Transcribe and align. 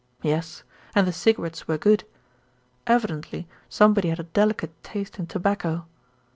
Yes, 0.23 0.63
and 0.95 1.05
the 1.05 1.13
cigarettes 1.13 1.67
were 1.67 1.77
good. 1.77 2.05
Evidently 2.87 3.47
somebody 3.69 4.09
had 4.09 4.19
a 4.19 4.23
delicate 4.23 4.71
taste 4.83 5.19
in 5.19 5.27
tobacco. 5.27 5.85